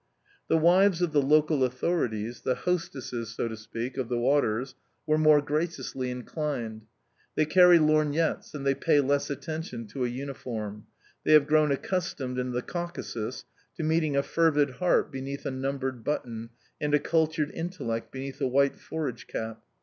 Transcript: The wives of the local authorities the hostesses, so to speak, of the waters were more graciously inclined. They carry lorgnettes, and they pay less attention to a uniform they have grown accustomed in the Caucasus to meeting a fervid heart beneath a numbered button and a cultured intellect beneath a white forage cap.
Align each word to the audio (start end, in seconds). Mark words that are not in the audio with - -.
The 0.47 0.57
wives 0.57 1.03
of 1.03 1.11
the 1.11 1.21
local 1.21 1.63
authorities 1.63 2.41
the 2.41 2.55
hostesses, 2.55 3.29
so 3.35 3.47
to 3.47 3.55
speak, 3.55 3.97
of 3.97 4.09
the 4.09 4.17
waters 4.17 4.73
were 5.05 5.19
more 5.19 5.43
graciously 5.43 6.09
inclined. 6.09 6.87
They 7.35 7.45
carry 7.45 7.77
lorgnettes, 7.77 8.55
and 8.55 8.65
they 8.65 8.73
pay 8.73 8.99
less 8.99 9.29
attention 9.29 9.85
to 9.89 10.03
a 10.03 10.07
uniform 10.09 10.87
they 11.23 11.33
have 11.33 11.45
grown 11.45 11.71
accustomed 11.71 12.39
in 12.39 12.51
the 12.51 12.63
Caucasus 12.63 13.45
to 13.77 13.83
meeting 13.83 14.15
a 14.17 14.23
fervid 14.23 14.71
heart 14.77 15.11
beneath 15.11 15.45
a 15.45 15.51
numbered 15.51 16.03
button 16.03 16.49
and 16.81 16.95
a 16.95 16.99
cultured 16.99 17.51
intellect 17.51 18.11
beneath 18.11 18.41
a 18.41 18.47
white 18.47 18.77
forage 18.79 19.27
cap. 19.27 19.61